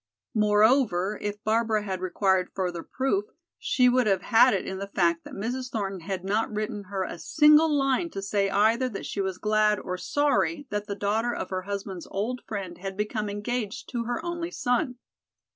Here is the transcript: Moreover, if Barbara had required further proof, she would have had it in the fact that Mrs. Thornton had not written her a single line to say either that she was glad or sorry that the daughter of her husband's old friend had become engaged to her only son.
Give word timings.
Moreover, 0.33 1.19
if 1.21 1.43
Barbara 1.43 1.83
had 1.83 2.01
required 2.01 2.49
further 2.55 2.81
proof, 2.81 3.25
she 3.59 3.87
would 3.87 4.07
have 4.07 4.23
had 4.23 4.51
it 4.51 4.65
in 4.65 4.79
the 4.79 4.87
fact 4.87 5.23
that 5.23 5.35
Mrs. 5.35 5.69
Thornton 5.69 5.99
had 5.99 6.23
not 6.23 6.51
written 6.51 6.85
her 6.85 7.03
a 7.03 7.19
single 7.19 7.71
line 7.71 8.09
to 8.09 8.21
say 8.23 8.49
either 8.49 8.89
that 8.89 9.05
she 9.05 9.21
was 9.21 9.37
glad 9.37 9.77
or 9.79 9.99
sorry 9.99 10.65
that 10.71 10.87
the 10.87 10.95
daughter 10.95 11.35
of 11.35 11.51
her 11.51 11.61
husband's 11.61 12.07
old 12.09 12.41
friend 12.47 12.79
had 12.79 12.97
become 12.97 13.29
engaged 13.29 13.89
to 13.91 14.05
her 14.05 14.25
only 14.25 14.49
son. 14.49 14.95